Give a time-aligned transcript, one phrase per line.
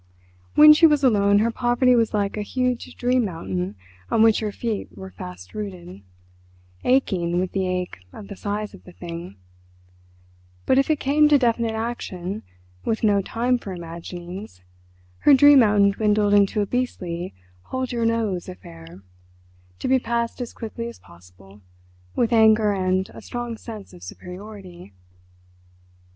[0.55, 3.75] When she was alone her poverty was like a huge dream mountain
[4.09, 8.93] on which her feet were fast rooted—aching with the ache of the size of the
[8.93, 12.41] thing—but if it came to definite action,
[12.83, 14.63] with no time for imaginings,
[15.19, 19.03] her dream mountain dwindled into a beastly "hold your nose" affair,
[19.77, 21.61] to be passed as quickly as possible,
[22.15, 24.93] with anger and a strong sense of superiority.